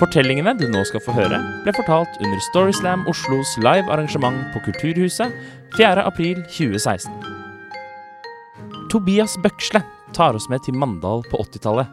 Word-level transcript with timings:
Fortellingene 0.00 0.54
du 0.56 0.64
nå 0.72 0.80
skal 0.88 1.02
få 1.04 1.12
høre, 1.12 1.38
ble 1.64 1.72
fortalt 1.76 2.14
under 2.24 2.40
Storyslam 2.46 3.02
Oslos 3.10 3.50
live 3.60 3.90
arrangement 3.92 4.46
på 4.54 4.62
Kulturhuset 4.64 5.34
4. 5.76 6.04
april 6.08 6.40
2016. 6.48 7.12
Tobias 8.90 9.36
Bøksle 9.44 9.82
tar 10.16 10.38
oss 10.38 10.48
med 10.48 10.64
til 10.64 10.78
Mandal 10.80 11.20
på 11.28 11.42
80-tallet. 11.44 11.92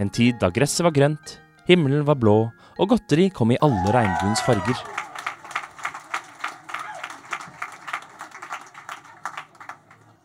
En 0.00 0.08
tid 0.10 0.40
da 0.40 0.48
gresset 0.48 0.86
var 0.86 0.96
grønt, 0.96 1.36
himmelen 1.68 2.06
var 2.08 2.16
blå, 2.18 2.38
og 2.80 2.88
godteri 2.94 3.28
kom 3.36 3.52
i 3.52 3.60
alle 3.60 3.92
regnbuens 3.94 4.40
farger. 4.48 4.80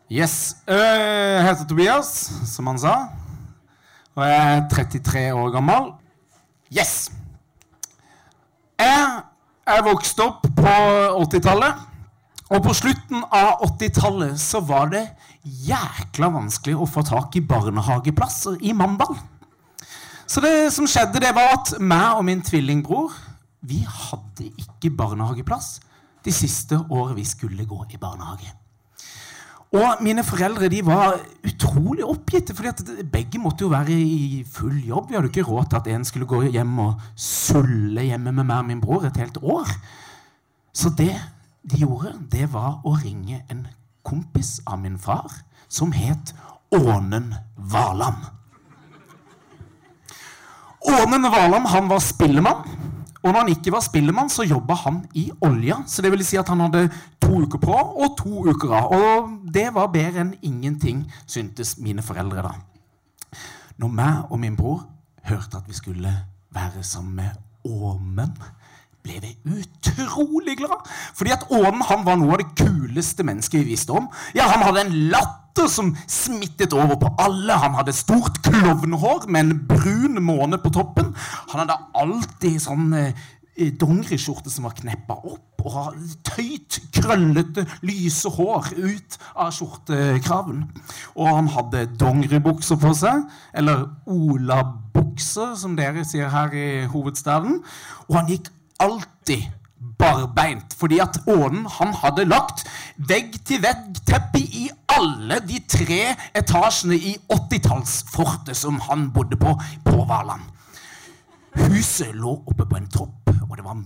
Yes. 0.08 0.56
Øh, 0.64 0.74
Jeg 1.36 1.44
heter 1.44 1.68
Tobias, 1.68 2.32
som 2.48 2.66
han 2.66 2.78
sa. 2.80 2.94
Og 4.16 4.24
jeg 4.24 4.56
er 4.56 4.68
33 4.72 5.34
år 5.36 5.50
gammel. 5.52 5.92
Yes! 6.72 7.10
Jeg 9.68 9.84
vokste 9.84 10.24
opp 10.24 10.46
på 10.56 10.74
80-tallet. 11.26 11.86
Og 12.48 12.62
på 12.64 12.72
slutten 12.72 13.20
av 13.28 13.60
80-tallet 13.66 14.38
så 14.40 14.62
var 14.64 14.88
det 14.94 15.02
jækla 15.44 16.30
vanskelig 16.32 16.78
å 16.80 16.88
få 16.88 17.04
tak 17.04 17.36
i 17.36 17.42
barnehageplasser 17.44 18.56
i 18.64 18.72
Mandal. 18.72 19.12
Så 20.28 20.40
det 20.44 20.70
som 20.72 20.88
skjedde, 20.88 21.20
det 21.20 21.34
var 21.36 21.52
at 21.58 21.74
meg 21.80 22.16
og 22.16 22.24
min 22.28 22.40
tvillingbror 22.44 23.12
vi 23.68 23.82
hadde 23.84 24.48
ikke 24.56 24.94
barnehageplass 24.96 25.78
de 26.24 26.32
siste 26.32 26.78
året 26.88 27.16
vi 27.18 27.26
skulle 27.28 27.68
gå 27.68 27.82
i 27.92 28.00
barnehage. 28.00 28.48
Og 29.76 30.00
mine 30.00 30.22
foreldre 30.24 30.70
de 30.72 30.78
var 30.86 31.18
utrolig 31.44 32.04
oppgitte, 32.06 32.54
for 32.56 32.72
begge 33.12 33.40
måtte 33.42 33.66
jo 33.66 33.72
være 33.72 33.92
i 33.92 34.44
full 34.48 34.78
jobb. 34.80 35.10
Vi 35.10 35.18
hadde 35.18 35.28
ikke 35.28 35.44
råd 35.44 35.68
til 35.68 35.80
at 35.80 35.90
en 35.92 36.06
skulle 36.08 36.28
gå 36.28 36.40
hjem 36.48 36.78
og 36.86 37.02
sulle 37.16 38.06
hjemme 38.06 38.32
med 38.32 38.48
meg 38.48 38.62
og 38.62 38.70
min 38.70 38.80
bror 38.80 39.04
et 39.04 39.20
helt 39.20 39.36
år. 39.42 39.68
Så 40.72 40.88
det 40.96 41.12
de 41.68 41.82
gjorde, 41.82 42.14
det 42.32 42.48
var 42.52 42.80
å 42.86 42.94
ringe 42.96 43.42
en 43.52 43.66
kompis 44.06 44.56
av 44.64 44.80
min 44.80 44.96
far 44.98 45.28
som 45.68 45.92
het 45.92 46.32
Ånen 46.72 47.34
Valand. 47.56 48.24
Ånen 50.88 51.28
Valand 51.28 51.68
han 51.68 51.90
var 51.92 52.00
spillemann. 52.00 52.64
Og 53.28 53.34
når 53.34 53.42
han 53.42 53.50
ikke 53.52 53.72
var 53.74 53.82
spillemann, 53.84 54.30
så 54.32 54.46
jobba 54.48 54.74
han 54.86 55.02
i 55.20 55.26
olja. 55.44 55.82
Så 55.86 56.00
det 56.02 56.12
vil 56.14 56.24
si 56.24 56.38
at 56.40 56.48
han 56.48 56.62
hadde 56.64 56.86
to 57.20 57.42
uker 57.44 57.60
på 57.60 57.74
og 57.76 58.14
to 58.16 58.46
uker 58.48 58.72
av. 58.72 58.94
Og 58.96 59.50
det 59.52 59.66
var 59.76 59.90
bedre 59.92 60.24
enn 60.24 60.30
ingenting, 60.40 61.02
syntes 61.28 61.74
mine 61.76 62.04
foreldre 62.04 62.46
da. 62.46 62.54
Når 63.78 63.92
meg 63.92 64.32
og 64.32 64.40
min 64.40 64.56
bror 64.56 64.86
hørte 65.28 65.60
at 65.60 65.68
vi 65.68 65.76
skulle 65.76 66.14
være 66.56 66.82
sammen 66.82 67.20
med 67.20 67.44
Åmen, 67.68 68.32
ble 69.04 69.18
vi 69.20 69.34
utrolig 69.58 70.56
glad. 70.56 70.88
Fordi 71.14 71.34
at 71.34 71.44
Åmen 71.52 71.84
han 71.84 72.06
var 72.06 72.16
noe 72.16 72.38
av 72.38 72.40
det 72.40 72.54
kuleste 72.56 73.26
mennesket 73.28 73.60
vi 73.60 73.74
visste 73.74 73.92
om. 73.92 74.08
Ja, 74.34 74.48
Han 74.48 74.64
hadde 74.64 74.86
en 74.86 74.96
latter 75.12 75.47
som 75.66 75.90
smittet 76.06 76.76
over 76.76 76.98
på 77.00 77.10
alle. 77.18 77.56
Han 77.58 77.74
hadde 77.78 77.96
stort 77.96 78.38
klovnehår 78.46 79.26
med 79.26 79.40
en 79.40 79.58
brun 79.68 80.22
måne 80.22 80.60
på 80.62 80.70
toppen. 80.74 81.10
Han 81.50 81.64
hadde 81.64 81.78
alltid 81.98 82.60
sånn 82.62 82.92
eh, 82.94 83.26
dongeriskjorte 83.80 84.50
som 84.52 84.68
var 84.68 84.76
kneppa 84.78 85.16
opp, 85.18 85.64
og 85.64 85.74
hadde 85.74 86.18
tøyt, 86.26 86.78
krøllete, 86.94 87.64
lyse 87.86 88.30
hår 88.36 88.70
ut 88.76 89.18
av 89.34 89.50
skjortekraven. 89.56 90.62
Og 91.18 91.30
han 91.32 91.50
hadde 91.56 91.88
dongeribukser 91.98 92.78
på 92.80 92.94
seg, 92.96 93.26
eller 93.58 93.88
olabukser, 94.06 95.56
som 95.58 95.74
dere 95.78 96.06
sier 96.06 96.30
her 96.32 96.54
i 96.54 96.68
hovedstaden. 96.92 97.58
Og 98.06 98.20
han 98.20 98.30
gikk 98.30 98.52
alltid 98.78 99.48
barbeint, 99.98 100.74
fordi 100.78 100.98
at 101.02 101.20
Ånen 101.26 101.66
han 101.78 101.94
hadde 101.94 102.26
lagt 102.28 102.64
vegg-til-vegg-teppe 103.08 104.40
i 104.40 104.68
alle 104.94 105.40
de 105.46 105.60
tre 105.70 106.00
etasjene 106.38 106.98
i 106.98 107.16
80-tallsfortet 107.32 108.58
som 108.58 108.80
han 108.88 109.10
bodde 109.14 109.38
på 109.40 109.54
på 109.84 110.04
Valand. 110.08 110.42
Huset 111.58 112.14
lå 112.14 112.34
oppe 112.46 112.66
på 112.66 112.76
en 112.78 112.90
topp, 112.90 113.30
og 113.48 113.56
det 113.56 113.64
var 113.64 113.78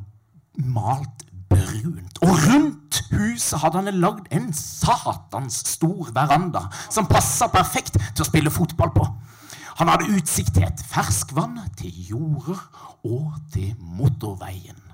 malt 0.56 1.26
brunt. 1.52 2.22
Og 2.22 2.32
rundt 2.46 3.02
huset 3.12 3.60
hadde 3.60 3.82
han 3.82 4.00
lagd 4.00 4.32
en 4.34 4.52
satans 4.56 5.62
stor 5.74 6.12
veranda 6.14 6.66
som 6.88 7.08
passa 7.10 7.48
perfekt 7.52 7.98
til 8.00 8.24
å 8.24 8.28
spille 8.28 8.52
fotball 8.52 8.92
på. 8.96 9.06
Han 9.80 9.88
hadde 9.88 10.12
utsikt 10.12 10.54
til 10.56 10.68
et 10.68 10.84
ferskvann, 10.92 11.58
til 11.78 11.92
jorder 12.12 12.60
og 13.08 13.32
til 13.54 13.72
motorveien. 13.80 14.91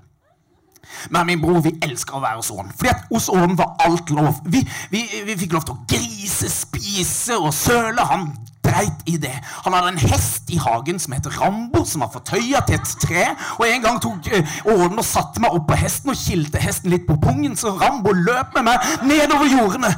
Men 1.09 1.27
min 1.29 1.41
bror 1.41 1.61
vi 1.65 1.75
elsker 1.85 2.17
å 2.17 2.23
være 2.23 2.41
hos 2.41 2.51
Ån. 2.53 2.71
Fordi 2.75 2.91
at 2.91 3.07
hos 3.09 3.29
Åren 3.31 3.57
var 3.59 3.75
alt 3.85 4.11
lov. 4.13 4.41
Vi, 4.45 4.63
vi, 4.91 5.03
vi 5.25 5.37
fikk 5.39 5.57
lov 5.57 5.65
til 5.67 5.77
å 5.77 5.83
grise, 5.89 6.51
spise 6.51 7.37
og 7.39 7.53
søle. 7.55 8.05
Han 8.11 8.29
dreit 8.69 9.03
i 9.09 9.17
det. 9.17 9.33
Han 9.65 9.73
hadde 9.73 9.93
en 9.93 10.01
hest 10.11 10.49
i 10.53 10.59
hagen 10.61 10.99
som 11.01 11.13
het 11.15 11.27
Rambo, 11.39 11.83
som 11.85 12.03
var 12.05 12.13
fortøya 12.13 12.63
til 12.67 12.79
et 12.79 12.95
tre. 13.01 13.27
Og 13.57 13.67
En 13.69 13.85
gang 13.85 13.99
tok 14.03 14.31
eh, 14.33 14.55
og 14.69 14.97
satte 15.05 15.41
meg 15.41 15.55
opp 15.55 15.69
på 15.69 15.77
hesten 15.79 16.13
og 16.13 16.19
kilte 16.19 16.61
hesten 16.61 16.93
litt 16.93 17.07
på 17.07 17.19
pungen, 17.21 17.55
så 17.57 17.75
Rambo 17.77 18.13
løp 18.15 18.57
med 18.57 18.67
meg 18.71 18.89
nedover 19.07 19.49
jordene. 19.49 19.93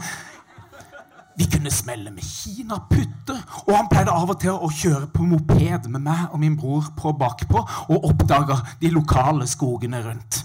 Vi 1.40 1.47
kunne 1.50 1.72
smelle 1.72 2.12
med 2.12 2.23
kinaputter, 2.28 3.40
og 3.66 3.72
han 3.73 3.88
pleide 3.90 4.13
av 4.13 4.29
og 4.29 4.40
til 4.44 4.53
å 4.53 4.69
kjøre 4.69 5.08
på 5.13 5.25
moped 5.25 5.88
med 5.90 6.03
meg 6.03 6.28
og 6.29 6.41
min 6.44 6.58
bror 6.59 6.91
på 6.97 7.16
bakpå 7.18 7.63
og 7.63 8.09
oppdaga 8.12 8.59
de 8.81 8.91
lokale 8.94 9.47
skogene 9.50 10.03
rundt. 10.06 10.44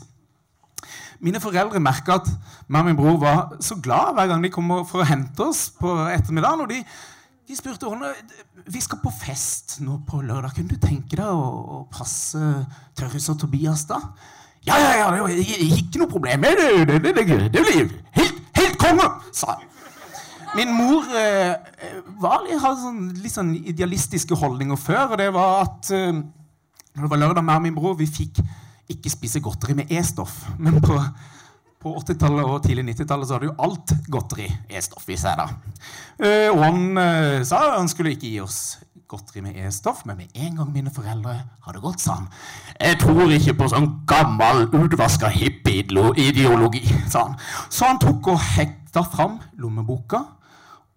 Mine 1.24 1.40
foreldre 1.40 1.80
merka 1.82 2.18
at 2.20 2.30
meg 2.68 2.82
og 2.82 2.88
min 2.88 2.98
bror 2.98 3.20
var 3.22 3.54
så 3.64 3.78
glad 3.82 4.16
hver 4.16 4.30
gang 4.30 4.42
de 4.44 4.52
kom 4.52 4.72
for 4.88 5.02
å 5.02 5.08
hente 5.08 5.46
oss 5.46 5.68
på 5.78 5.92
ettermiddagen. 6.12 6.64
Og 6.66 6.72
de, 6.72 6.80
de 7.48 7.58
spurte 7.58 7.88
henne 7.90 8.12
vi 8.66 8.82
skal 8.82 9.00
på 9.02 9.12
fest 9.14 9.78
nå 9.84 10.00
på 10.08 10.20
lørdag. 10.24 10.56
Kunne 10.56 10.74
du 10.74 10.82
tenke 10.82 11.18
deg 11.18 11.28
å, 11.30 11.84
passe 11.92 12.40
Tørres 12.98 13.30
og 13.32 13.40
Tobias 13.44 13.86
da? 13.88 14.00
Ja, 14.66 14.80
ja, 14.82 14.92
ja, 14.98 15.10
det 15.14 15.22
var 15.22 15.30
ikke 15.30 16.02
noe 16.02 16.10
problem. 16.10 16.42
Det, 16.42 16.56
det, 16.88 16.98
det, 17.04 17.12
det, 17.14 17.62
blir 17.62 17.90
helt, 18.18 18.40
helt 18.58 18.78
konge, 18.82 19.06
sa 19.30 19.54
han. 19.54 19.72
Min 20.56 20.72
mor 20.72 21.04
eh, 21.12 21.52
var, 22.22 22.46
hadde 22.48 22.80
sånn, 22.80 23.00
litt 23.20 23.34
sånn 23.34 23.52
idealistiske 23.60 24.38
holdninger 24.40 24.78
før. 24.80 25.12
Og 25.12 25.20
det 25.20 25.28
var 25.36 25.66
at 25.66 25.90
eh, 25.94 26.16
når 26.96 27.04
det 27.04 27.10
var 27.12 27.22
lørdag, 27.22 27.44
og 27.44 27.62
min 27.62 27.76
bror 27.76 27.96
vi 27.98 28.08
fikk 28.08 28.40
ikke 28.92 29.12
spise 29.12 29.42
godteri 29.44 29.76
med 29.78 29.92
E-stoff. 29.92 30.44
Men 30.58 30.80
på, 30.82 30.96
på 31.82 31.94
80-tallet 32.00 32.48
og 32.48 32.60
tidlig 32.64 32.86
90-tallet 32.92 33.28
så 33.28 33.36
hadde 33.36 33.50
jo 33.50 33.56
alt 33.66 33.94
godteri 34.12 34.48
E-stoff 34.70 35.08
i 35.10 35.18
seg. 35.20 35.40
da. 35.40 35.48
Eh, 36.22 36.50
og 36.52 36.62
han 36.64 37.00
eh, 37.02 37.40
sa 37.46 37.62
han 37.76 37.90
skulle 37.90 38.14
ikke 38.16 38.30
gi 38.30 38.42
oss 38.44 38.60
godteri 39.06 39.42
med 39.44 39.58
E-stoff, 39.62 40.04
men 40.06 40.18
med 40.18 40.38
en 40.42 40.56
gang 40.58 40.70
mine 40.74 40.90
foreldre 40.90 41.36
hadde 41.66 41.82
gått, 41.82 42.02
sa 42.02 42.16
han 42.18 42.30
Jeg 42.80 42.98
tror 43.04 43.30
ikke 43.36 43.54
på 43.60 43.68
sånn 43.70 43.90
gammel, 44.08 44.66
utvaska 44.74 45.30
hippie-ideologi, 45.30 46.82
sa 47.06 47.28
han. 47.28 47.36
Så 47.70 47.86
han 47.86 48.02
tok 48.02 48.32
og 48.34 48.42
hekta 48.56 49.04
fram 49.06 49.38
lommeboka 49.62 50.24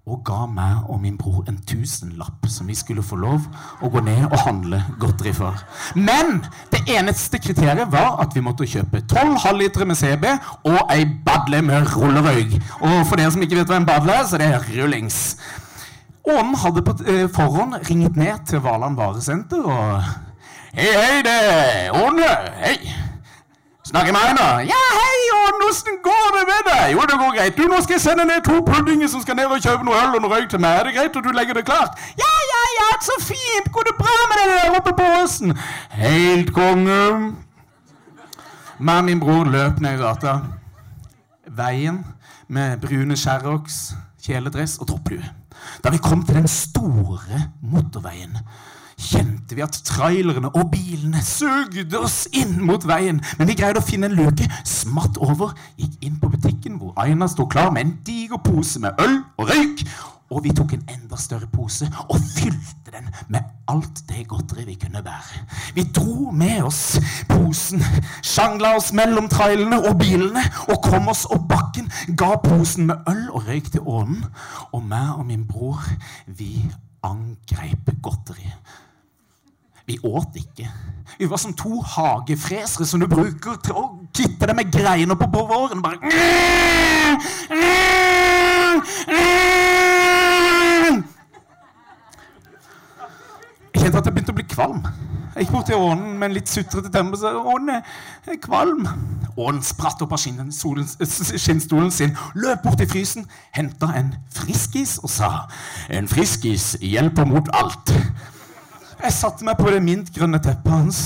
og 0.08 0.22
ga 0.26 0.46
meg 0.50 0.88
og 0.90 1.02
min 1.04 1.18
bror 1.20 1.44
en 1.50 1.58
tusenlapp 1.68 2.48
som 2.50 2.70
vi 2.70 2.76
skulle 2.78 3.04
få 3.06 3.20
lov 3.20 3.44
å 3.84 3.90
gå 3.94 4.02
ned 4.06 4.24
og 4.30 4.40
handle 4.46 4.80
godteri 5.02 5.34
for. 5.38 5.60
Men 5.96 6.40
det 6.74 6.82
eneste 6.96 7.42
kriteriet 7.44 7.92
var 7.92 8.18
at 8.24 8.34
vi 8.36 8.44
måtte 8.46 8.68
kjøpe 8.70 9.04
tolv 9.12 9.38
halvlitere 9.44 9.86
med 9.90 10.00
CB 10.00 10.26
og 10.72 10.80
ei 10.96 11.04
badle 11.26 11.62
med 11.68 11.92
rullerøyk. 11.94 12.56
Og 12.80 12.96
for 13.10 13.20
dere 13.20 13.34
som 13.36 13.46
ikke 13.46 13.60
vet 13.60 13.70
hva 13.70 13.82
en 13.82 13.90
badle 13.90 14.16
er, 14.16 14.26
så 14.26 14.42
det 14.42 14.50
er 14.50 14.66
rullings. 14.80 15.20
Ånen 16.30 16.58
hadde 16.62 16.86
på 16.86 16.96
eh, 17.06 17.28
forhånd 17.34 17.78
ringt 17.90 18.18
ned 18.20 18.50
til 18.50 18.64
Valand 18.66 18.98
varesenter 18.98 19.62
og 19.66 20.02
Hei, 20.70 20.86
hei, 20.94 21.22
det 21.26 21.34
er 21.34 21.96
Åne. 21.98 22.28
Hei. 22.62 22.76
Snakker 23.90 24.14
med 24.14 24.22
Einar. 24.22 24.60
Ja, 24.70 24.82
hei, 24.94 25.09
åssen 25.70 26.00
går 26.04 26.30
det 26.38 26.44
med 26.50 26.70
deg? 26.70 26.86
Jo, 26.96 27.06
det 27.10 27.18
går 27.22 27.36
greit. 27.38 27.58
Du, 27.58 27.64
Nå 27.72 27.82
skal 27.86 27.98
jeg 27.98 28.04
sende 28.04 28.26
ned 28.30 28.44
to 28.46 28.60
puddinger 28.66 29.10
som 29.12 29.22
skal 29.24 29.38
ned 29.40 29.52
og 29.54 29.62
kjøpe 29.64 29.86
noe 29.88 29.98
øl 30.02 30.18
og 30.18 30.24
noe 30.24 30.34
røyk 30.36 30.50
til 30.52 30.62
meg. 30.64 30.80
Er 30.80 30.90
det 30.90 30.96
greit 30.98 31.20
at 31.20 31.28
du 31.28 31.32
legger 31.36 31.58
det 31.60 31.66
klart? 31.70 32.00
Ja, 32.20 32.32
ja, 32.54 32.62
ja, 32.80 32.90
så 33.06 33.18
fint. 33.24 33.72
Går 33.76 33.90
det 33.90 33.96
bra 34.00 34.16
med 34.32 34.42
deg 34.42 34.54
der 34.56 34.78
oppe 34.80 34.96
på 34.98 35.10
åsen? 35.22 35.56
Helt 36.00 36.54
konge. 36.56 37.02
Meg 38.80 39.02
og 39.02 39.10
min 39.10 39.20
bror 39.20 39.50
løp 39.52 39.82
ned 39.84 40.00
gata. 40.00 40.38
Veien 41.60 42.04
med 42.48 42.80
brune 42.82 43.18
Sherrox, 43.18 43.92
kjeledress 44.24 44.78
og 44.80 44.88
topplue. 44.88 45.26
Da 45.84 45.92
vi 45.92 46.00
kom 46.02 46.24
til 46.26 46.40
den 46.40 46.48
store 46.48 47.50
motorveien, 47.62 48.38
kjente 49.00 49.56
vi 49.58 49.64
at 49.66 49.80
trailerne 49.88 50.52
og 50.52 50.70
bilene 50.74 51.24
sugde 51.26 52.00
oss 52.00 52.26
inn 52.36 52.58
mot 52.68 52.84
veien. 52.88 53.22
Men 53.40 53.50
vi 53.50 53.58
greide 53.60 53.82
å 53.82 53.86
finne 53.86 54.12
en 54.12 54.20
luke, 54.20 54.46
smatt 54.68 55.18
over, 55.24 55.56
gikk 55.80 56.06
inn 56.06 56.20
på 56.22 56.32
butikken 56.36 56.78
hvor 56.82 56.96
Aina 57.00 57.30
sto 57.32 57.48
klar 57.50 57.72
med 57.74 57.86
en 57.86 57.98
diger 58.06 58.42
pose 58.44 58.82
med 58.84 59.00
øl 59.02 59.22
og 59.40 59.52
røyk, 59.54 59.86
Og 60.30 60.44
vi 60.46 60.52
tok 60.54 60.76
en 60.76 60.84
enda 60.94 61.18
større 61.18 61.48
pose 61.50 61.88
og 62.06 62.20
fylte 62.36 62.92
den 62.94 63.08
med 63.34 63.46
alt 63.70 64.04
det 64.10 64.28
godteri 64.30 64.66
vi 64.68 64.76
kunne 64.78 65.02
bære. 65.02 65.40
Vi 65.74 65.88
dro 65.96 66.30
med 66.32 66.68
oss 66.68 67.00
posen, 67.30 67.82
sjangla 68.22 68.76
oss 68.78 68.92
mellom 68.94 69.30
trailene 69.30 69.80
og 69.90 69.98
bilene 70.02 70.44
og 70.70 70.84
kom 70.86 71.10
oss 71.10 71.26
opp 71.34 71.48
bakken, 71.50 71.90
ga 72.18 72.36
posen 72.44 72.92
med 72.92 73.10
øl 73.10 73.24
og 73.32 73.48
røyk 73.50 73.72
til 73.74 73.82
ånen. 73.90 74.22
Og 74.72 74.86
meg 74.86 75.16
og 75.18 75.26
min 75.26 75.48
bror, 75.50 75.82
vi 76.28 76.62
angrep 77.02 77.90
godteriet. 78.04 78.78
Vi 79.90 79.98
åt 80.04 80.36
ikke. 80.36 80.70
Vi 81.20 81.30
var 81.30 81.38
som 81.38 81.54
to 81.54 81.82
hagefresere 81.82 82.86
som 82.86 83.02
du 83.02 83.08
bruker 83.10 83.56
til 83.66 83.74
å 83.74 83.88
kitte 84.14 84.46
deg 84.46 84.56
med 84.60 84.70
greiner 84.70 85.18
på 85.18 85.26
på 85.34 85.42
våren. 85.50 85.82
Bare 85.82 85.98
Jeg 93.74 93.82
kjente 93.82 93.98
at 93.98 94.06
jeg 94.06 94.14
begynte 94.14 94.36
å 94.36 94.38
bli 94.38 94.48
kvalm. 94.54 94.86
Jeg 95.34 95.48
gikk 95.48 95.58
bort 95.58 95.70
til 95.72 95.82
ånen 95.82 96.18
med 96.20 96.30
en 96.30 96.38
litt 96.38 96.54
sutrete 96.54 96.94
stemme 96.94 97.18
og 97.18 97.22
sa 97.24 97.34
ånen 97.34 97.76
er 97.80 98.42
kvalm. 98.46 98.86
Ånen 99.40 99.66
spratt 99.66 100.02
opp 100.06 100.14
av 100.14 100.22
skinnstolen 100.22 101.94
sin, 101.96 102.18
løp 102.36 102.62
bort 102.66 102.78
til 102.78 102.90
frysen, 102.92 103.30
henta 103.56 103.90
en 103.98 104.14
friskis 104.36 105.00
og 105.02 105.10
sa 105.10 105.30
en 105.90 106.12
friskis 106.12 106.76
hjelper 106.84 107.26
mot 107.26 107.50
alt. 107.58 107.98
Jeg 109.00 109.16
satte 109.16 109.46
meg 109.48 109.56
på 109.60 109.72
det 109.72 109.80
mintgrønne 109.84 110.42
teppet 110.44 110.74
hans 110.74 111.06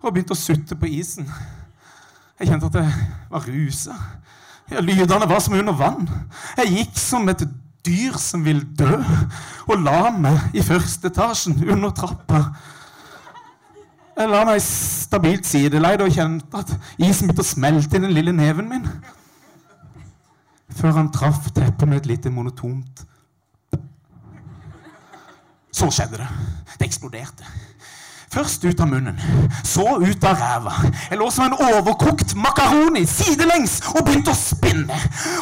og 0.00 0.14
begynte 0.14 0.32
å 0.32 0.40
sutte 0.40 0.76
på 0.80 0.88
isen. 0.88 1.26
Jeg 2.40 2.48
kjente 2.48 2.70
at 2.70 2.78
jeg 2.80 3.08
var 3.28 3.44
rusa. 3.44 3.96
Lydene 4.80 5.28
var 5.28 5.42
som 5.44 5.56
under 5.58 5.76
vann. 5.76 6.06
Jeg 6.56 6.72
gikk 6.78 6.94
som 6.96 7.28
et 7.28 7.44
dyr 7.84 8.16
som 8.20 8.44
vil 8.44 8.62
dø, 8.76 8.96
og 9.68 9.84
la 9.84 10.08
meg 10.14 10.56
i 10.56 10.64
første 10.64 11.10
etasjen 11.10 11.58
under 11.66 11.92
trappa. 11.96 12.40
Jeg 14.16 14.32
la 14.32 14.40
meg 14.48 14.62
stabilt 14.64 15.48
sideleid 15.48 16.00
og 16.04 16.16
kjente 16.16 16.64
at 16.64 16.72
isen 16.96 17.28
begynte 17.28 17.44
å 17.44 17.50
smelte 17.50 18.00
i 18.00 18.04
den 18.04 18.16
lille 18.16 18.32
neven 18.36 18.68
min. 18.72 18.88
Før 20.80 20.96
han 21.02 21.12
traff 21.12 21.50
teppet 21.52 21.88
med 21.88 22.00
et 22.00 22.12
lite 22.14 22.32
monotont 22.32 23.04
Så 25.72 25.90
skjedde 25.90 26.22
det. 26.22 26.28
Det 26.78 26.86
eksploderte. 26.86 27.44
Først 28.30 28.64
ut 28.64 28.80
av 28.80 28.86
munnen, 28.86 29.16
så 29.66 29.96
ut 29.98 30.24
av 30.24 30.38
ræva. 30.38 30.72
Jeg 31.10 31.18
lå 31.18 31.26
som 31.34 31.48
en 31.48 31.56
overkokt 31.66 32.36
makaroni 32.38 33.02
sidelengs 33.10 33.80
og 33.90 34.04
begynte 34.06 34.30
å 34.30 34.38
spinne. 34.38 34.98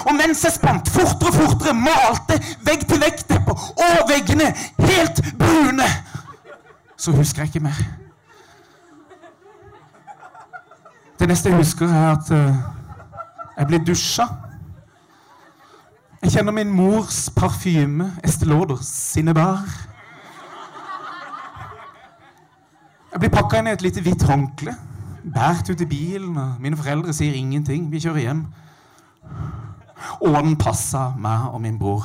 Og 0.06 0.16
mens 0.16 0.40
jeg 0.46 0.54
spant 0.54 0.88
fortere 0.88 1.28
og 1.28 1.36
fortere, 1.36 1.74
malte 1.76 2.38
vegg-til-vegg-tepper 2.64 3.66
og 3.84 4.08
veggene 4.08 4.54
helt 4.86 5.20
brune. 5.36 5.88
Så 6.96 7.12
husker 7.12 7.44
jeg 7.44 7.52
ikke 7.52 7.66
mer. 7.68 7.82
Det 11.20 11.28
neste 11.28 11.52
jeg 11.52 11.60
husker, 11.60 11.92
er 11.92 12.14
at 12.14 12.32
eh, 12.32 12.56
jeg 13.58 13.68
ble 13.68 13.82
dusja. 13.84 14.30
Jeg 16.22 16.38
kjenner 16.38 16.56
min 16.56 16.72
mors 16.72 17.26
parfyme, 17.36 18.14
Estée 18.24 18.48
Lauder, 18.48 18.80
Jeg 23.18 23.24
blir 23.24 23.32
pakka 23.34 23.58
inn 23.58 23.66
i 23.66 23.72
et 23.74 23.82
lite 23.82 23.98
hvitt 23.98 24.22
håndkle. 24.22 24.70
Båret 25.34 25.66
ut 25.72 25.80
i 25.82 25.86
bilen, 25.90 26.36
og 26.38 26.60
mine 26.62 26.76
foreldre 26.78 27.10
sier 27.10 27.34
ingenting. 27.34 27.88
Vi 27.90 27.98
kjører 28.04 28.20
hjem. 28.22 28.44
Og 30.20 30.36
den 30.36 30.52
passa 30.54 31.00
meg 31.18 31.48
og 31.50 31.58
min 31.64 31.80
bror 31.80 32.04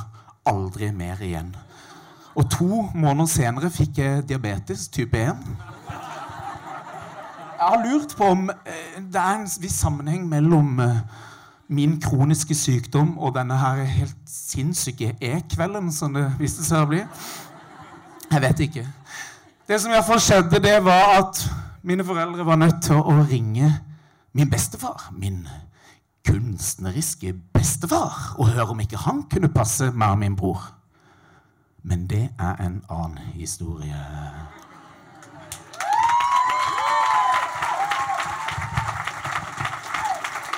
aldri 0.50 0.90
mer 0.90 1.22
igjen. 1.22 1.52
Og 2.34 2.48
to 2.50 2.80
måneder 2.96 3.30
senere 3.30 3.70
fikk 3.70 4.00
jeg 4.02 4.24
diabetes 4.32 4.88
type 4.90 5.22
1. 5.22 5.46
Jeg 5.92 7.62
har 7.62 7.86
lurt 7.86 8.18
på 8.18 8.32
om 8.34 8.50
eh, 8.50 8.98
det 8.98 9.22
er 9.22 9.44
en 9.44 9.46
viss 9.68 9.78
sammenheng 9.86 10.26
mellom 10.34 10.82
eh, 10.82 10.98
min 11.70 12.00
kroniske 12.02 12.58
sykdom 12.58 13.20
og 13.20 13.38
denne 13.38 13.62
her 13.62 13.86
helt 13.86 14.18
sinnssyke 14.34 15.14
E-kvelden 15.22 15.94
som 15.94 16.18
det 16.18 16.26
viste 16.42 16.66
seg 16.66 16.88
å 16.88 16.90
bli. 16.90 17.06
Jeg 18.34 18.46
vet 18.50 18.66
ikke. 18.66 18.90
Det 19.68 19.82
som 19.82 19.92
i 19.92 19.94
hvert 19.94 20.06
fall 20.06 20.20
skjedde, 20.20 20.60
det 20.60 20.86
var 20.86 21.18
at 21.18 21.52
mine 21.84 22.06
foreldre 22.06 22.46
var 22.46 22.56
nødt 22.56 22.82
til 22.84 23.00
å 23.00 23.14
ringe 23.30 23.70
min 24.34 24.50
bestefar. 24.52 25.08
Min 25.16 25.48
kunstneriske 26.28 27.34
bestefar. 27.54 28.36
Og 28.38 28.48
høre 28.48 28.68
om 28.76 28.80
ikke 28.84 28.98
han 28.98 29.24
kunne 29.32 29.54
passe 29.54 29.92
meg 29.92 30.10
og 30.10 30.20
min 30.20 30.36
bror. 30.36 30.66
Men 31.84 32.08
det 32.10 32.30
er 32.40 32.60
en 32.66 32.82
annen 32.90 33.18
historie. 33.36 34.04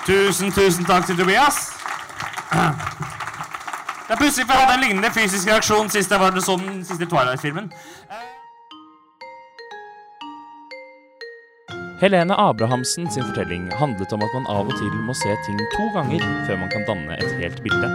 Tusen, 0.06 0.52
tusen 0.52 0.86
takk 0.86 1.06
til 1.06 1.18
Tobias. 1.18 1.74
Det 4.08 4.14
er 4.14 4.18
pussig, 4.18 4.46
for 4.46 4.54
jeg 4.54 4.66
hadde 4.66 4.74
en 4.74 4.84
lignende 4.84 5.10
fysisk 5.14 5.48
reaksjon 5.48 5.90
sist 5.90 6.12
jeg 6.12 6.20
var 6.20 6.40
så 6.40 6.58
den 6.58 6.86
siste 6.86 7.06
Twilight-filmen. 7.06 7.72
Helene 12.00 12.36
Abrahamsen 12.36 13.12
sin 13.12 13.24
fortelling 13.24 13.72
handlet 13.72 14.12
om 14.14 14.24
at 14.24 14.34
man 14.36 14.48
av 14.52 14.68
og 14.68 14.76
til 14.76 14.96
må 15.08 15.14
se 15.16 15.32
ting 15.46 15.62
to 15.78 15.86
ganger 15.96 16.20
før 16.44 16.58
man 16.60 16.72
kan 16.74 16.84
danne 16.90 17.16
et 17.16 17.32
helt 17.40 17.62
bilde. 17.64 17.88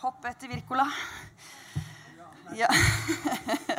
Hopp 0.00 0.24
etter 0.30 0.48
Wirkola. 0.48 0.86
Ja. 2.54 2.70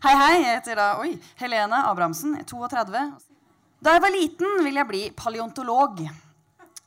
Hei, 0.00 0.14
hei. 0.16 0.36
Jeg 0.40 0.54
heter 0.56 0.78
da 0.80 0.84
oi, 0.96 1.10
Helene 1.36 1.82
Abrahamsen, 1.84 2.38
32. 2.48 3.02
Da 3.84 3.92
jeg 3.92 4.00
var 4.00 4.12
liten, 4.14 4.62
ville 4.64 4.80
jeg 4.80 4.88
bli 4.88 5.00
paleontolog. 5.12 6.00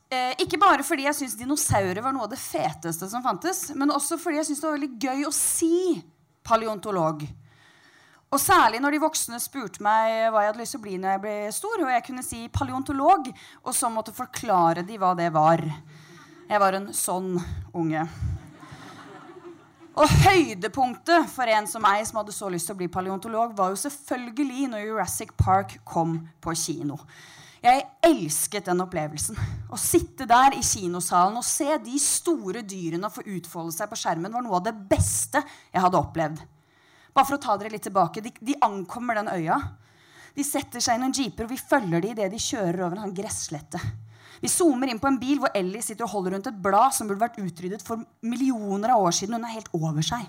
Eh, 0.09 0.31
ikke 0.41 0.57
bare 0.57 0.81
fordi 0.81 1.05
jeg 1.05 1.19
syntes 1.19 1.35
dinosaurer 1.37 2.01
var 2.01 2.15
noe 2.15 2.25
av 2.25 2.31
det 2.31 2.41
feteste 2.41 3.05
som 3.11 3.21
fantes, 3.21 3.67
men 3.77 3.93
også 3.93 4.17
fordi 4.17 4.39
jeg 4.39 4.49
syntes 4.49 4.63
det 4.63 4.69
var 4.71 4.75
veldig 4.79 4.91
gøy 5.05 5.29
å 5.29 5.33
si 5.37 5.77
paleontolog. 6.41 7.21
Og 8.33 8.41
særlig 8.41 8.81
når 8.81 8.97
de 8.97 9.05
voksne 9.05 9.37
spurte 9.45 9.85
meg 9.85 10.31
hva 10.33 10.47
jeg 10.47 10.55
hadde 10.55 10.63
lyst 10.63 10.73
til 10.73 10.81
å 10.81 10.87
bli 10.89 10.97
når 10.97 11.13
jeg 11.13 11.25
ble 11.27 11.39
stor, 11.53 11.85
og 11.85 11.93
jeg 11.93 12.07
kunne 12.09 12.25
si 12.25 12.45
paleontolog, 12.49 13.29
og 13.61 13.77
så 13.77 13.93
måtte 13.93 14.17
forklare 14.17 14.81
de 14.89 14.97
hva 14.97 15.13
det 15.21 15.29
var. 15.37 15.61
Jeg 16.49 16.65
var 16.65 16.81
en 16.81 16.89
sånn 16.97 17.35
unge. 17.77 18.09
Og 19.93 20.09
høydepunktet 20.23 21.27
for 21.29 21.49
en 21.53 21.67
som 21.69 21.83
meg 21.85 22.01
som 22.09 22.17
hadde 22.17 22.33
så 22.33 22.47
lyst 22.49 22.65
til 22.65 22.73
å 22.73 22.79
bli 22.79 22.89
paleontolog, 22.89 23.51
var 23.53 23.69
jo 23.69 23.77
selvfølgelig 23.77 24.71
når 24.71 24.87
Jurassic 24.87 25.33
Park 25.37 25.75
kom 25.85 26.15
på 26.41 26.55
kino. 26.57 26.97
Jeg 27.63 27.85
elsket 28.03 28.65
den 28.67 28.81
opplevelsen. 28.83 29.37
Å 29.71 29.77
sitte 29.79 30.25
der 30.27 30.57
i 30.57 30.63
kinosalen 30.65 31.37
og 31.39 31.45
se 31.47 31.69
de 31.85 31.99
store 32.01 32.63
dyrene 32.65 33.11
få 33.13 33.21
utfolde 33.35 33.75
seg 33.75 33.91
på 33.91 33.99
skjermen, 34.01 34.33
var 34.33 34.43
noe 34.43 34.57
av 34.57 34.65
det 34.65 34.73
beste 34.89 35.39
jeg 35.45 35.85
hadde 35.85 36.01
opplevd. 36.01 36.41
Bare 37.13 37.29
for 37.29 37.37
å 37.37 37.43
ta 37.45 37.55
dere 37.61 37.71
litt 37.75 37.85
tilbake. 37.85 38.25
De, 38.25 38.33
de 38.41 38.57
ankommer 38.65 39.21
den 39.21 39.29
øya. 39.29 39.59
De 40.33 40.43
setter 40.43 40.81
seg 40.81 40.97
i 40.97 41.03
noen 41.03 41.13
jeeper, 41.13 41.45
og 41.45 41.53
vi 41.53 41.61
følger 41.61 42.01
de 42.01 42.15
idet 42.15 42.31
de 42.33 42.41
kjører 42.41 42.87
over 42.87 43.03
en 43.03 43.13
gresslette. 43.13 43.79
Vi 44.43 44.51
zoomer 44.51 44.91
inn 44.91 44.99
på 44.99 45.07
en 45.07 45.17
bil 45.21 45.39
hvor 45.39 45.53
Ellie 45.55 45.81
sitter 45.81 46.03
og 46.03 46.17
holder 46.17 46.35
rundt 46.35 46.47
et 46.49 46.63
blad 46.65 46.91
som 46.91 47.07
burde 47.07 47.23
vært 47.23 47.39
utryddet 47.39 47.83
for 47.85 48.01
millioner 48.27 48.91
av 48.91 49.05
år 49.05 49.15
siden. 49.15 49.37
Hun 49.37 49.47
er 49.47 49.55
helt 49.55 49.69
over 49.77 50.03
seg. 50.03 50.25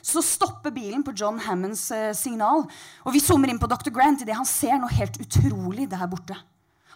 Så 0.00 0.22
stopper 0.24 0.72
bilen 0.72 1.02
på 1.04 1.12
John 1.12 1.40
Hammonds 1.44 1.82
eh, 1.92 2.14
signal, 2.16 2.62
og 3.04 3.12
vi 3.12 3.20
zoomer 3.20 3.50
inn 3.52 3.58
på 3.60 3.68
Dr. 3.68 3.90
Grant 3.92 4.22
idet 4.24 4.38
han 4.38 4.48
ser 4.48 4.78
noe 4.80 4.94
helt 4.94 5.18
utrolig 5.20 5.88
der 5.90 6.06
borte. 6.08 6.38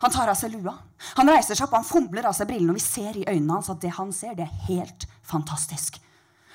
Han 0.03 0.15
tar 0.15 0.31
av 0.33 0.39
seg 0.39 0.55
lua. 0.55 0.73
Han 1.19 1.29
reiser 1.29 1.59
seg 1.59 1.67
opp, 1.67 1.77
han 1.77 1.87
fomler 1.87 2.27
av 2.27 2.35
seg 2.39 2.49
brillene, 2.49 2.73
og 2.73 2.79
vi 2.81 2.85
ser 2.85 3.19
i 3.21 3.27
øynene 3.27 3.59
hans 3.59 3.69
at 3.71 3.83
det 3.83 3.93
han 3.99 4.15
ser, 4.15 4.33
det 4.39 4.47
er 4.47 4.65
helt 4.71 5.07
fantastisk. 5.29 6.01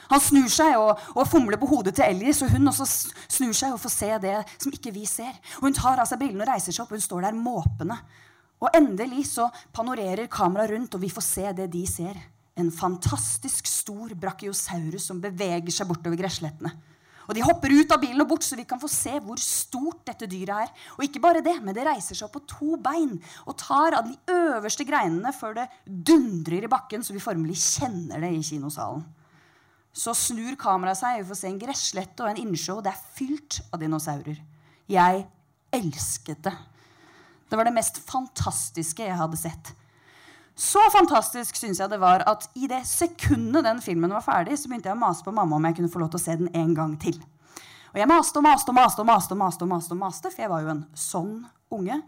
Han 0.10 0.24
snur 0.24 0.48
seg 0.52 0.80
og, 0.80 1.04
og 1.14 1.28
fomler 1.30 1.60
på 1.60 1.70
hodet 1.70 1.94
til 1.98 2.08
Ellie, 2.08 2.34
så 2.34 2.48
hun 2.50 2.72
også 2.72 2.88
snur 2.88 3.54
seg 3.56 3.76
og 3.76 3.82
får 3.84 3.94
se 3.94 4.10
det 4.24 4.38
som 4.56 4.74
ikke 4.74 4.96
vi 4.96 5.06
ser. 5.08 5.36
Og 5.60 5.68
hun 5.68 5.78
tar 5.78 6.02
av 6.02 6.10
seg 6.10 6.24
brillene 6.24 6.46
og 6.46 6.50
reiser 6.50 6.74
seg 6.74 6.86
opp, 6.86 6.96
og 6.96 7.00
hun 7.00 7.06
står 7.06 7.28
der 7.28 7.38
måpende. 7.38 8.00
Og 8.64 8.74
endelig 8.74 9.28
så 9.30 9.48
panorerer 9.76 10.30
kameraet 10.32 10.74
rundt, 10.74 10.98
og 10.98 11.04
vi 11.04 11.14
får 11.14 11.26
se 11.26 11.46
det 11.60 11.70
de 11.74 11.84
ser. 11.90 12.18
En 12.58 12.72
fantastisk 12.74 13.70
stor 13.70 14.16
brachiosaurus 14.18 15.06
som 15.12 15.22
beveger 15.22 15.74
seg 15.74 15.90
bortover 15.90 16.18
gresslettene. 16.18 16.74
Og 17.28 17.36
de 17.36 17.44
hopper 17.44 17.74
ut 17.76 17.92
av 17.92 18.00
bilen 18.00 18.24
og 18.24 18.30
bort, 18.30 18.46
så 18.48 18.56
vi 18.56 18.66
kan 18.68 18.80
få 18.80 18.88
se 18.90 19.18
hvor 19.20 19.40
stort 19.42 20.06
dette 20.08 20.30
dyret 20.32 20.64
er. 20.64 20.86
Og 20.96 21.04
ikke 21.06 21.22
bare 21.22 21.44
det, 21.44 21.58
men 21.62 21.76
det 21.76 21.84
reiser 21.86 22.16
seg 22.16 22.30
opp 22.30 22.38
på 22.38 22.46
to 22.48 22.78
bein 22.80 23.18
og 23.44 23.58
tar 23.60 23.98
av 24.00 24.08
de 24.08 24.16
øverste 24.32 24.88
greinene 24.88 25.34
før 25.36 25.58
det 25.60 25.68
dundrer 25.86 26.64
i 26.64 26.72
bakken, 26.72 27.04
så 27.04 27.14
vi 27.14 27.24
formelig 27.24 27.60
kjenner 27.60 28.24
det 28.24 28.32
i 28.32 28.46
kinosalen. 28.48 29.04
Så 29.98 30.14
snur 30.16 30.56
kameraet 30.62 31.02
seg, 31.02 31.20
vi 31.20 31.28
får 31.28 31.40
se 31.42 31.52
en 31.52 31.60
gresslette 31.60 32.24
og 32.24 32.32
en 32.32 32.42
innsjø, 32.46 32.78
og 32.78 32.86
det 32.86 32.94
er 32.94 33.06
fylt 33.18 33.60
av 33.74 33.82
dinosaurer. 33.82 34.40
Jeg 34.88 35.24
elsket 35.74 36.44
det. 36.48 36.56
Det 37.50 37.60
var 37.60 37.68
det 37.68 37.76
mest 37.76 38.00
fantastiske 38.10 39.06
jeg 39.06 39.18
hadde 39.18 39.40
sett. 39.40 39.74
Så 40.58 40.82
fantastisk 40.92 41.56
synes 41.56 41.80
jeg 41.80 41.90
det 41.92 42.00
var 42.02 42.24
at 42.26 42.48
i 42.58 42.66
det 42.70 42.82
sekundet 42.90 43.66
den 43.68 43.82
filmen 43.82 44.14
var 44.16 44.26
ferdig, 44.26 44.58
så 44.58 44.70
begynte 44.70 44.90
jeg 44.90 44.98
å 44.98 45.00
mase 45.00 45.26
på 45.26 45.34
mamma 45.36 45.60
om 45.60 45.68
jeg 45.70 45.78
kunne 45.78 45.92
få 45.94 46.02
lov 46.02 46.10
til 46.14 46.20
å 46.20 46.24
se 46.24 46.38
den 46.40 46.50
en 46.58 46.74
gang 46.78 46.96
til. 47.02 47.20
Og 47.94 48.00
jeg 48.02 48.10
maste 48.10 48.42
og 48.42 48.46
maste 48.46 48.74
og 48.74 48.78
maste, 48.78 49.04
og 49.04 49.08
maste, 49.10 49.34
og 49.36 49.40
maste, 49.40 49.64
og 49.64 49.70
maste, 49.70 49.94
og 49.94 50.02
maste, 50.02 50.32
for 50.34 50.44
jeg 50.44 50.52
var 50.52 50.66
jo 50.66 50.74
en 50.74 50.84
sånn 50.98 51.36
unge. 51.78 52.00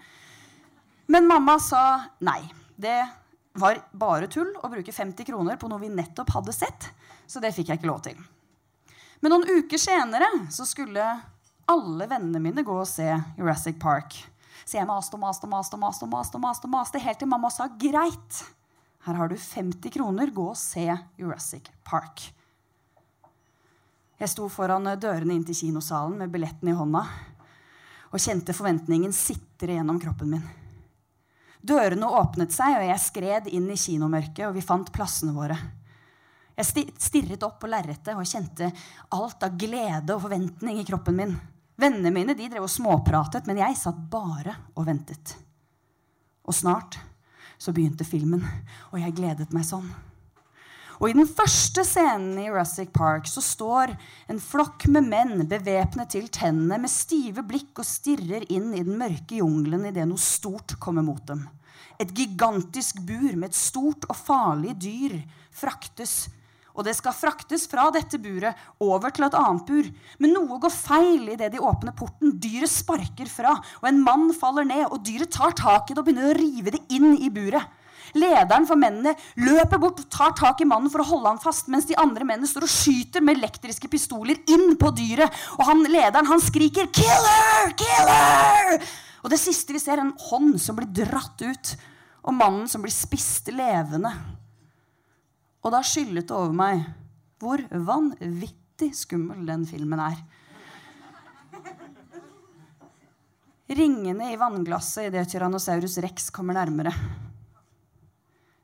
Men 1.09 1.29
mamma 1.29 1.59
sa 1.61 1.83
nei. 2.25 2.41
Det 2.79 2.97
var 3.59 3.79
bare 3.91 4.29
tull 4.31 4.49
å 4.61 4.69
bruke 4.71 4.93
50 4.93 5.27
kroner 5.29 5.57
på 5.59 5.69
noe 5.69 5.81
vi 5.81 5.89
nettopp 5.93 6.33
hadde 6.35 6.53
sett. 6.55 6.89
Så 7.29 7.41
det 7.43 7.53
fikk 7.55 7.71
jeg 7.71 7.81
ikke 7.81 7.89
lov 7.89 8.03
til. 8.05 8.17
Men 9.21 9.33
noen 9.33 9.47
uker 9.49 9.81
senere 9.81 10.29
så 10.53 10.65
skulle 10.65 11.05
alle 11.69 12.09
vennene 12.09 12.41
mine 12.41 12.65
gå 12.65 12.75
og 12.81 12.87
se 12.89 13.07
Jurassic 13.37 13.77
Park. 13.81 14.15
Så 14.69 14.77
jeg 14.77 14.85
maste 14.85 15.17
og 15.17 15.23
maste 15.23 15.47
og 15.47 15.49
maste 15.49 15.73
og 15.73 15.81
maste, 15.81 16.07
maste, 16.13 16.37
maste, 16.37 16.69
maste, 16.69 16.99
helt 17.01 17.17
til 17.17 17.29
mamma 17.31 17.49
sa 17.49 17.65
greit. 17.73 18.43
Her 19.01 19.17
har 19.17 19.31
du 19.31 19.33
50 19.33 19.89
kroner. 19.95 20.29
Gå 20.29 20.45
og 20.51 20.59
se 20.59 20.85
Jurassic 21.17 21.71
Park. 21.87 22.27
Jeg 24.21 24.29
sto 24.29 24.45
foran 24.51 24.85
dørene 25.01 25.33
inn 25.33 25.47
til 25.47 25.57
kinosalen 25.57 26.21
med 26.21 26.29
billetten 26.29 26.69
i 26.69 26.77
hånda 26.77 27.01
og 28.09 28.21
kjente 28.21 28.53
forventningen 28.53 29.13
sitre 29.15 29.73
gjennom 29.73 29.97
kroppen 30.01 30.35
min. 30.35 30.47
Dørene 31.65 32.05
åpnet 32.19 32.53
seg, 32.53 32.77
og 32.77 32.87
jeg 32.91 33.01
skred 33.01 33.49
inn 33.49 33.67
i 33.73 33.77
kinomørket, 33.77 34.45
og 34.47 34.57
vi 34.57 34.65
fant 34.65 34.93
plassene 34.93 35.33
våre. 35.33 35.57
Jeg 36.59 36.89
stirret 37.01 37.45
opp 37.45 37.57
på 37.61 37.69
lerretet 37.71 38.13
og 38.13 38.27
kjente 38.27 38.69
alt 39.15 39.45
av 39.45 39.57
glede 39.57 40.13
og 40.13 40.27
forventning 40.27 40.77
i 40.81 40.85
kroppen 40.85 41.17
min. 41.17 41.39
Vennene 41.79 42.11
mine 42.11 42.35
de 42.35 42.49
drev 42.51 42.65
og 42.65 42.71
småpratet, 42.71 43.47
men 43.47 43.61
jeg 43.61 43.77
satt 43.79 43.99
bare 44.11 44.55
og 44.75 44.87
ventet. 44.89 45.35
Og 46.43 46.55
snart 46.55 46.97
så 47.59 47.71
begynte 47.75 48.07
filmen, 48.07 48.43
og 48.91 48.99
jeg 48.99 49.15
gledet 49.15 49.51
meg 49.55 49.67
sånn. 49.67 49.87
Og 50.99 51.07
I 51.07 51.15
den 51.15 51.29
første 51.31 51.85
scenen 51.87 52.35
i 52.41 52.49
Jurassic 52.49 52.89
Park 52.91 53.27
så 53.31 53.39
står 53.43 53.93
en 54.31 54.41
flokk 54.43 54.83
med 54.91 55.07
menn 55.07 55.45
bevæpnet 55.47 56.11
til 56.11 56.27
tennene 56.27 56.81
med 56.83 56.91
stive 56.91 57.45
blikk 57.47 57.79
og 57.79 57.87
stirrer 57.87 58.43
inn 58.51 58.73
i 58.75 58.83
den 58.83 58.99
mørke 58.99 59.39
jungelen 59.39 59.87
idet 59.87 60.09
noe 60.09 60.19
stort 60.19 60.75
kommer 60.83 61.05
mot 61.07 61.23
dem. 61.29 61.45
Et 61.99 62.11
gigantisk 62.15 62.99
bur 63.07 63.31
med 63.31 63.47
et 63.51 63.59
stort 63.59 64.07
og 64.09 64.19
farlig 64.19 64.75
dyr 64.83 65.15
fraktes 65.55 66.25
og 66.79 66.85
det 66.87 66.95
skal 66.95 67.15
fraktes 67.15 67.65
fra 67.67 67.89
dette 67.91 68.15
buret 68.23 68.55
over 68.79 69.11
til 69.11 69.27
et 69.27 69.35
annet 69.35 69.65
bur. 69.67 69.89
Men 70.23 70.31
noe 70.37 70.59
går 70.63 70.71
feil 70.71 71.33
idet 71.33 71.51
de 71.51 71.59
åpner 71.59 71.91
porten. 71.97 72.31
Dyret 72.39 72.71
sparker 72.71 73.27
fra, 73.27 73.57
og 73.81 73.89
en 73.89 73.99
mann 74.05 74.29
faller 74.35 74.67
ned. 74.67 74.85
Og 74.87 75.03
dyret 75.03 75.33
tar 75.35 75.51
tak 75.59 75.91
i 75.91 75.97
det 75.97 75.99
og 75.99 76.07
begynner 76.07 76.31
å 76.31 76.39
rive 76.39 76.77
det 76.77 76.81
inn 76.95 77.17
i 77.19 77.27
buret. 77.33 77.75
Lederen 78.17 78.65
for 78.65 78.79
mennene 78.79 79.11
løper 79.37 79.81
bort 79.81 79.99
og 80.01 80.07
tar 80.09 80.31
tak 80.37 80.63
i 80.63 80.67
mannen 80.69 80.89
for 80.89 81.03
å 81.03 81.09
holde 81.11 81.33
han 81.33 81.43
fast, 81.43 81.67
mens 81.69 81.85
de 81.89 81.97
andre 81.99 82.25
mennene 82.25 82.49
står 82.49 82.65
og 82.65 82.73
skyter 82.73 83.21
med 83.21 83.37
elektriske 83.37 83.91
pistoler 83.91 84.39
inn 84.49 84.73
på 84.79 84.93
dyret. 84.97 85.35
Og 85.59 85.67
han, 85.67 85.83
lederen 85.83 86.31
han 86.31 86.41
skriker 86.41 86.87
'Killer! 86.87 87.75
Killer!' 87.77 88.81
Og 89.19 89.29
det 89.29 89.41
siste 89.41 89.75
vi 89.75 89.83
ser, 89.83 89.99
er 89.99 90.07
en 90.07 90.15
hånd 90.31 90.55
som 90.63 90.79
blir 90.79 90.87
dratt 90.87 91.43
ut, 91.43 91.75
og 92.23 92.33
mannen 92.33 92.67
som 92.71 92.81
blir 92.81 92.93
spist 92.93 93.51
levende. 93.51 94.38
Og 95.59 95.73
da 95.73 95.81
skyllet 95.83 96.27
det 96.29 96.35
over 96.35 96.55
meg 96.55 96.83
hvor 97.39 97.61
vanvittig 97.71 98.91
skummel 98.95 99.45
den 99.47 99.65
filmen 99.67 100.01
er. 100.03 100.19
Ringene 103.69 104.31
i 104.33 104.39
vannglasset 104.39 105.11
idet 105.11 105.27
Tyrannosaurus 105.29 105.99
rex 106.01 106.31
kommer 106.33 106.57
nærmere. 106.57 106.93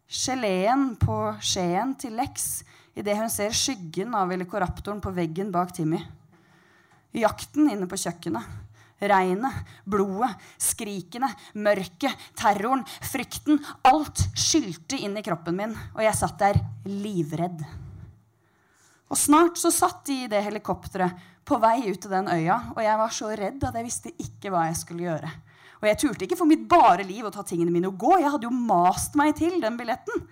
Geleen 0.10 0.96
på 1.02 1.18
skjeen 1.44 1.94
til 2.00 2.16
Lex 2.18 2.64
idet 2.98 3.18
hun 3.20 3.30
ser 3.30 3.54
skyggen 3.54 4.16
av 4.18 4.32
velociraptoren 4.32 5.02
på 5.04 5.14
veggen 5.14 5.52
bak 5.54 5.76
Timmy. 5.76 6.00
Jakten 7.16 7.70
inne 7.72 7.88
på 7.92 8.00
kjøkkenet. 8.00 8.65
Regnet, 9.10 9.74
blodet, 9.86 10.34
skrikene, 10.62 11.30
mørket, 11.62 12.28
terroren, 12.38 12.84
frykten. 13.06 13.60
Alt 13.88 14.24
skylte 14.38 15.00
inn 15.00 15.18
i 15.18 15.26
kroppen 15.26 15.58
min, 15.58 15.76
og 15.96 16.04
jeg 16.06 16.18
satt 16.18 16.40
der 16.42 16.62
livredd. 16.90 17.64
Og 19.06 19.20
snart 19.20 19.60
så 19.62 19.70
satt 19.74 20.06
de 20.10 20.24
i 20.24 20.30
det 20.32 20.42
helikopteret 20.48 21.34
på 21.46 21.60
vei 21.62 21.92
ut 21.92 22.00
til 22.02 22.10
den 22.10 22.30
øya, 22.32 22.58
og 22.74 22.82
jeg 22.82 23.02
var 23.02 23.14
så 23.14 23.30
redd 23.38 23.68
at 23.68 23.76
jeg 23.78 23.86
visste 23.86 24.14
ikke 24.18 24.50
hva 24.54 24.66
jeg 24.72 24.80
skulle 24.80 25.06
gjøre. 25.06 25.30
Og 25.82 25.90
jeg 25.92 26.00
turte 26.02 26.26
ikke 26.26 26.40
for 26.40 26.50
mitt 26.50 26.64
bare 26.70 27.06
liv 27.06 27.28
å 27.28 27.34
ta 27.34 27.44
tingene 27.46 27.74
mine 27.74 27.92
og 27.92 28.00
gå. 28.02 28.16
Jeg 28.18 28.32
hadde 28.34 28.48
jo 28.48 28.54
mast 28.56 29.14
meg 29.20 29.36
til 29.38 29.60
den 29.62 29.78
billetten. 29.78 30.24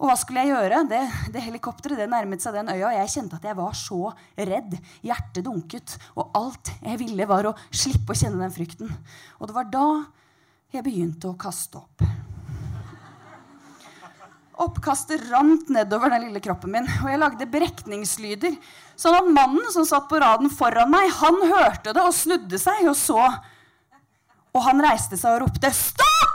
Og 0.00 0.08
hva 0.08 0.14
skulle 0.16 0.40
jeg 0.46 0.54
gjøre? 0.54 0.78
Det, 0.88 1.00
det 1.34 1.42
helikopteret 1.44 1.98
det 2.00 2.06
nærmet 2.08 2.40
seg 2.40 2.54
den 2.56 2.70
øya, 2.72 2.86
og 2.88 2.94
jeg 2.96 3.12
kjente 3.12 3.36
at 3.36 3.44
jeg 3.50 3.56
var 3.58 3.74
så 3.76 4.14
redd. 4.32 4.78
Hjertet 5.04 5.44
dunket. 5.44 5.96
Og 6.16 6.32
alt 6.40 6.72
jeg 6.80 7.00
ville, 7.02 7.26
var 7.28 7.50
å 7.50 7.56
slippe 7.68 8.14
å 8.14 8.16
kjenne 8.16 8.40
den 8.40 8.54
frykten. 8.54 8.94
Og 9.36 9.50
det 9.50 9.56
var 9.58 9.68
da 9.68 9.86
jeg 10.72 10.86
begynte 10.86 11.28
å 11.28 11.36
kaste 11.36 11.82
opp. 11.82 12.06
Oppkastet 14.60 15.26
rant 15.28 15.68
nedover 15.72 16.12
den 16.12 16.26
lille 16.26 16.40
kroppen 16.44 16.72
min, 16.72 16.88
og 17.00 17.08
jeg 17.08 17.20
lagde 17.20 17.48
brekningslyder. 17.52 18.56
Sånn 18.96 19.16
at 19.16 19.28
mannen 19.32 19.68
som 19.72 19.86
satt 19.88 20.08
på 20.08 20.20
raden 20.20 20.52
foran 20.52 20.92
meg, 20.92 21.12
han 21.20 21.40
hørte 21.44 21.94
det 21.96 22.04
og 22.04 22.16
snudde 22.16 22.60
seg 22.60 22.88
og 22.88 22.96
så. 22.96 23.20
Og 24.52 24.64
han 24.64 24.80
reiste 24.84 25.20
seg 25.20 25.36
og 25.36 25.46
ropte 25.46 25.72
'Stopp 25.72 26.29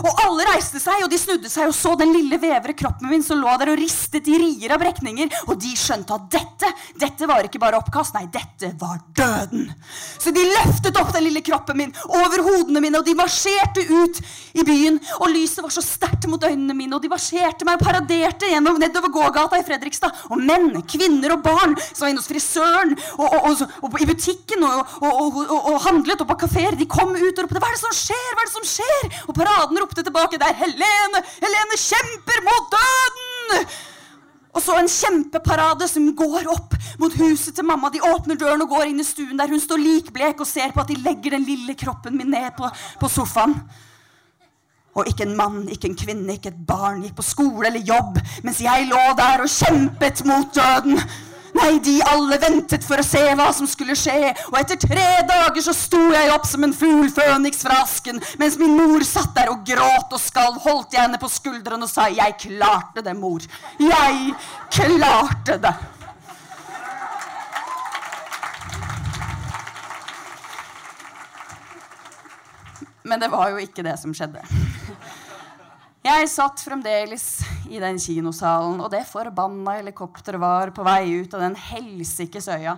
og 0.00 0.24
alle 0.24 0.48
reiste 0.52 0.80
seg, 0.82 1.04
og 1.04 1.10
de 1.12 1.20
snudde 1.20 1.50
seg 1.52 1.70
og 1.70 1.76
så 1.76 1.94
den 2.00 2.14
lille 2.14 2.38
vevre 2.40 2.74
kroppen 2.76 3.10
min 3.10 3.24
som 3.24 3.40
lå 3.40 3.52
der 3.60 3.72
og 3.72 3.80
ristet 3.80 4.28
i 4.30 4.38
rier 4.40 4.74
av 4.74 4.82
brekninger. 4.82 5.30
Og 5.48 5.58
de 5.60 5.74
skjønte 5.78 6.16
at 6.16 6.30
dette 6.32 6.70
dette 7.00 7.26
var 7.28 7.46
ikke 7.46 7.60
bare 7.60 7.78
oppkast, 7.80 8.14
nei, 8.16 8.26
dette 8.32 8.72
var 8.80 9.00
døden. 9.16 9.68
Så 10.20 10.32
de 10.34 10.42
løftet 10.44 10.96
opp 11.00 11.12
den 11.14 11.26
lille 11.26 11.42
kroppen 11.44 11.78
min 11.78 11.94
over 12.08 12.42
hodene 12.46 12.82
mine, 12.82 13.00
og 13.00 13.06
de 13.06 13.14
marsjerte 13.18 13.84
ut 13.88 14.20
i 14.56 14.64
byen. 14.66 14.98
Og 15.20 15.32
lyset 15.32 15.62
var 15.64 15.72
så 15.74 15.84
sterkt 15.84 16.28
mot 16.30 16.44
øynene 16.44 16.76
mine, 16.76 16.94
og 16.96 17.04
de 17.04 17.12
marsjerte 17.12 17.66
meg 17.68 17.78
og 17.78 17.86
paraderte 17.86 18.50
gjennom 18.50 18.80
nedover 18.80 19.12
gågata 19.14 19.60
i 19.60 19.66
Fredrikstad. 19.66 20.26
Og 20.30 20.40
menn, 20.40 20.72
kvinner 20.90 21.36
og 21.36 21.44
barn 21.44 21.76
som 21.90 22.06
var 22.06 22.12
inne 22.12 22.22
hos 22.22 22.30
frisøren 22.30 22.96
og, 23.16 23.26
og, 23.26 23.48
og, 23.50 23.76
og 23.88 24.00
i 24.02 24.08
butikken 24.10 24.64
og, 24.66 25.80
handlet 25.86 26.24
og 26.24 26.28
på 26.30 26.38
kafeer, 26.44 26.76
de 26.78 26.88
kom 26.90 27.14
ut 27.16 27.22
og 27.22 27.44
ropte 27.44 27.60
'Hva 27.60 27.70
er 27.70 27.76
det 27.76 27.82
som 27.82 27.96
skjer?' 27.96 28.18
Hva 28.30 28.42
er 28.42 28.48
det 28.48 28.54
som 28.54 28.66
skjer? 28.68 29.18
Og 29.28 29.34
paraden 29.36 29.80
ropte 29.80 29.89
tilbake. 29.98 30.38
Det 30.38 30.48
er 30.48 30.58
Helene! 30.62 31.22
Helene 31.42 31.78
kjemper 31.80 32.44
mot 32.46 32.74
døden! 32.74 33.66
Og 34.50 34.62
så 34.62 34.74
en 34.80 34.90
kjempeparade 34.90 35.86
som 35.86 36.08
går 36.18 36.48
opp 36.50 36.74
mot 36.98 37.14
huset 37.20 37.54
til 37.54 37.66
mamma. 37.66 37.90
De 37.92 38.02
åpner 38.02 38.38
døren 38.38 38.64
og 38.64 38.72
går 38.72 38.90
inn 38.90 39.02
i 39.02 39.06
stuen 39.06 39.38
der 39.38 39.50
hun 39.50 39.62
står 39.62 39.78
likblek 39.82 40.42
og 40.42 40.48
ser 40.48 40.74
på 40.74 40.82
at 40.82 40.90
de 40.90 40.98
legger 41.04 41.36
den 41.36 41.46
lille 41.46 41.76
kroppen 41.78 42.18
min 42.18 42.32
ned 42.34 42.50
på, 42.58 42.70
på 43.00 43.10
sofaen. 43.10 43.54
Og 44.98 45.06
ikke 45.06 45.22
en 45.22 45.36
mann, 45.38 45.62
ikke 45.70 45.86
en 45.86 45.98
kvinne, 45.98 46.34
ikke 46.34 46.50
et 46.50 46.62
barn 46.66 47.04
gikk 47.04 47.14
på 47.20 47.26
skole 47.28 47.68
eller 47.68 47.84
jobb 47.86 48.18
mens 48.42 48.58
jeg 48.64 48.88
lå 48.90 49.02
der 49.18 49.44
og 49.44 49.52
kjempet 49.54 50.24
mot 50.26 50.50
døden. 50.56 50.98
Nei, 51.54 51.78
de 51.82 51.96
alle 52.06 52.38
ventet 52.40 52.84
for 52.86 53.00
å 53.00 53.06
se 53.06 53.22
hva 53.38 53.48
som 53.56 53.68
skulle 53.68 53.96
skje. 53.98 54.32
Og 54.52 54.58
etter 54.60 54.78
tre 54.80 55.08
dager 55.28 55.64
så 55.64 55.74
sto 55.76 56.00
jeg 56.12 56.32
opp 56.34 56.46
som 56.48 56.64
en 56.66 56.74
fugl 56.76 57.10
føniks 57.14 57.64
fra 57.66 57.80
asken. 57.84 58.20
Mens 58.40 58.58
min 58.60 58.76
mor 58.78 59.04
satt 59.06 59.34
der 59.36 59.52
og 59.52 59.64
gråt 59.66 60.14
og 60.14 60.22
skalv, 60.22 60.60
holdt 60.64 60.94
jeg 60.96 61.04
henne 61.06 61.20
på 61.20 61.30
skulderen 61.30 61.82
og 61.82 61.90
sa 61.90 62.08
'Jeg 62.08 62.36
klarte 62.38 63.02
det, 63.02 63.16
mor'. 63.16 63.48
Jeg 63.78 64.34
klarte 64.70 65.58
det. 65.58 65.74
Men 73.02 73.20
det 73.20 73.28
var 73.28 73.48
jo 73.50 73.56
ikke 73.56 73.82
det 73.82 73.98
som 73.98 74.14
skjedde. 74.14 74.44
Jeg 76.10 76.26
satt 76.26 76.62
fremdeles 76.64 77.24
i 77.70 77.78
den 77.78 77.98
kinosalen, 78.02 78.80
og 78.82 78.88
det 78.90 79.04
forbanna 79.06 79.76
helikopteret 79.76 80.40
var 80.42 80.72
på 80.74 80.82
vei 80.82 81.20
ut 81.20 81.36
av 81.36 81.44
den 81.44 81.54
helsikes 81.54 82.48
øya. 82.50 82.72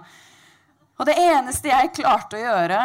Og 1.00 1.08
det 1.08 1.14
eneste 1.16 1.70
jeg 1.70 1.94
klarte 1.96 2.36
å 2.36 2.42
gjøre, 2.42 2.82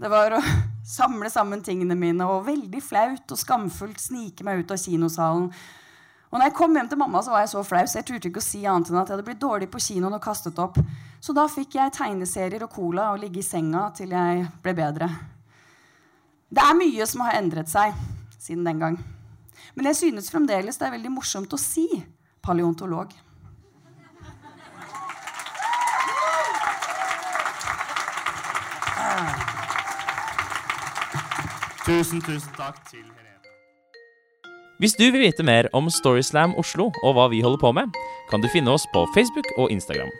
det 0.00 0.08
var 0.08 0.38
å 0.38 0.40
samle 0.96 1.28
sammen 1.28 1.60
tingene 1.66 1.98
mine 2.00 2.24
og 2.32 2.46
veldig 2.48 2.80
flaut 2.80 3.34
og 3.34 3.42
skamfullt 3.42 4.00
snike 4.00 4.46
meg 4.46 4.62
ut 4.62 4.72
av 4.72 4.80
kinosalen 4.80 5.50
Og 6.30 6.38
når 6.38 6.46
jeg 6.46 6.56
kom 6.62 6.80
hjem 6.80 6.88
til 6.88 7.02
mamma, 7.02 7.20
så 7.20 7.34
var 7.34 7.44
jeg 7.44 7.52
så 7.52 7.66
flau, 7.66 7.84
så 7.84 8.00
jeg 8.00 8.08
turte 8.08 8.32
ikke 8.32 8.40
å 8.40 8.48
si 8.48 8.64
annet 8.64 8.88
enn 8.88 9.02
at 9.02 9.10
jeg 9.10 9.18
hadde 9.18 9.28
blitt 9.28 9.44
dårlig 9.44 9.68
på 9.68 9.84
kinoen 9.84 10.16
og 10.16 10.24
kastet 10.24 10.64
opp. 10.64 10.80
Så 11.20 11.36
da 11.36 11.44
fikk 11.50 11.76
jeg 11.76 11.96
tegneserier 12.00 12.64
og 12.64 12.72
cola 12.72 13.10
og 13.12 13.20
ligge 13.20 13.44
i 13.44 13.48
senga 13.52 13.90
til 14.00 14.16
jeg 14.16 14.48
ble 14.64 14.78
bedre. 14.80 15.12
Det 16.48 16.64
er 16.64 16.84
mye 16.86 17.10
som 17.10 17.26
har 17.26 17.42
endret 17.42 17.68
seg 17.68 17.92
siden 18.38 18.64
den 18.64 18.86
gang. 18.86 19.02
Men 19.74 19.90
jeg 19.90 20.00
synes 20.02 20.30
fremdeles 20.32 20.78
det 20.78 20.88
er 20.88 20.96
veldig 20.96 21.12
morsomt 21.14 21.52
å 21.54 21.60
si 21.60 21.86
paleontolog. 22.44 23.12
Tusen, 31.90 32.20
tusen 32.22 32.52
takk 32.54 32.76
til 32.90 33.02
Helene. 33.02 33.30
Hvis 34.80 34.94
du 34.96 35.06
vil 35.10 35.24
vite 35.24 35.44
mer 35.44 35.66
om 35.76 35.90
Storyslam 35.92 36.54
Oslo 36.60 36.86
og 37.02 37.16
hva 37.16 37.26
vi 37.32 37.42
holder 37.44 37.60
på 37.60 37.72
med, 37.76 37.96
kan 38.30 38.40
du 38.40 38.48
finne 38.52 38.72
oss 38.72 38.86
på 38.94 39.02
Facebook 39.16 39.48
og 39.58 39.72
Instagram. 39.74 40.12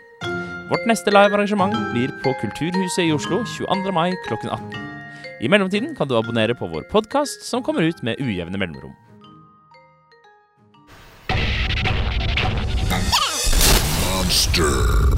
Vårt 0.70 0.84
neste 0.90 1.12
live-arrangement 1.14 1.76
blir 1.94 2.12
på 2.24 2.34
Kulturhuset 2.42 3.06
i 3.06 3.14
Oslo 3.14 3.40
22. 3.56 3.94
mai 3.94 4.12
klokken 4.26 4.50
18. 4.50 4.74
I 5.40 5.48
mellomtiden 5.48 5.94
kan 5.96 6.08
du 6.10 6.16
abonnere 6.18 6.54
på 6.58 6.68
vår 6.68 6.84
podkast, 6.90 7.46
som 7.46 7.62
kommer 7.64 7.86
ut 7.86 8.02
med 8.04 8.20
ujevne 8.20 8.58
mellomrom. 8.60 8.92
Monster. 14.58 15.09